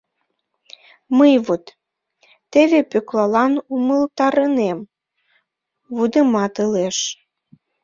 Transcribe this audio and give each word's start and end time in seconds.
—Мый 1.17 1.33
вот... 1.45 1.63
теве 2.51 2.79
Пӧклалан 2.91 3.53
умылтарынем...— 3.75 4.79
вудыматылеш. 5.95 6.97